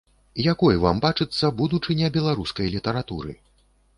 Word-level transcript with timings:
Якой 0.43 0.79
вам 0.83 1.01
бачыцца 1.03 1.51
будучыня 1.59 2.07
беларускай 2.17 2.73
літаратуры? 2.79 3.37